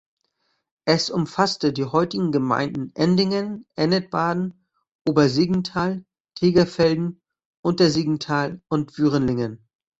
Es 0.85 1.11
umfasste 1.11 1.73
die 1.73 1.85
heutigen 1.85 2.31
Gemeinden 2.31 2.91
Endingen, 2.95 3.67
Ennetbaden, 3.75 4.65
Obersiggenthal, 5.07 6.03
Tegerfelden, 6.33 7.21
Untersiggenthal 7.63 8.63
und 8.67 8.97
Würenlingen. 8.97 9.67